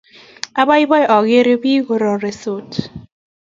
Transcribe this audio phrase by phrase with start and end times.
[0.61, 2.75] Apaipai akere piik kororitos